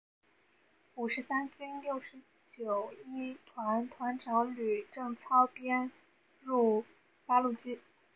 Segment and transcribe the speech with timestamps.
[0.95, 2.01] 五十三军六
[2.57, 5.91] 九一团团长吕正操编
[6.43, 6.83] 入
[7.27, 7.79] 八路军。